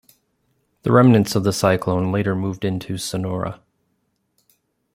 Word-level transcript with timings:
The 0.81 0.91
remnants 0.91 1.35
of 1.35 1.43
the 1.43 1.53
cyclone 1.53 2.11
later 2.11 2.35
moved 2.35 2.65
into 2.65 2.97
Sonora. 2.97 3.61